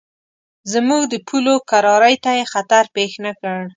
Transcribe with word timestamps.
زموږ 0.73 1.01
د 1.09 1.15
پولو 1.27 1.55
کرارۍ 1.69 2.15
ته 2.23 2.31
یې 2.37 2.45
خطر 2.53 2.83
پېښ 2.95 3.11
نه 3.25 3.31
کړ. 3.39 3.59